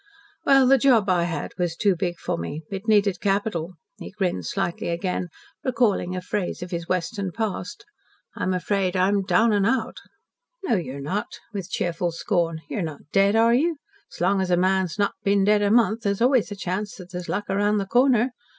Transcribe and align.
"Well, 0.45 0.65
the 0.65 0.79
job 0.79 1.09
I 1.11 1.25
had 1.25 1.51
was 1.59 1.75
too 1.75 1.95
big 1.95 2.17
for 2.17 2.35
me. 2.35 2.63
It 2.71 2.87
needed 2.87 3.19
capital." 3.21 3.75
He 3.99 4.09
grinned 4.09 4.47
slightly 4.47 4.87
again, 4.89 5.27
recalling 5.63 6.15
a 6.15 6.21
phrase 6.23 6.63
of 6.63 6.71
his 6.71 6.87
Western 6.87 7.31
past. 7.31 7.85
"I'm 8.35 8.51
afraid 8.51 8.97
I'm 8.97 9.21
down 9.21 9.53
and 9.53 9.63
out." 9.67 9.97
"No, 10.63 10.75
you're 10.75 10.99
not," 11.01 11.37
with 11.53 11.69
cheerful 11.69 12.11
scorn. 12.11 12.61
"You're 12.67 12.81
not 12.81 13.11
dead, 13.11 13.35
are 13.35 13.53
you? 13.53 13.77
S'long 14.09 14.41
as 14.41 14.49
a 14.49 14.57
man's 14.57 14.97
not 14.97 15.13
been 15.23 15.43
dead 15.43 15.61
a 15.61 15.69
month, 15.69 16.01
there's 16.01 16.19
always 16.19 16.51
a 16.51 16.55
chance 16.55 16.95
that 16.95 17.11
there's 17.11 17.29
luck 17.29 17.47
round 17.47 17.79
the 17.79 17.85
corner. 17.85 18.31